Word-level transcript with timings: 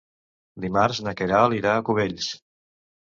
Dimarts 0.63 1.01
na 1.07 1.13
Queralt 1.19 1.57
irà 1.59 1.75
a 1.81 1.85
Cubells. 1.91 2.31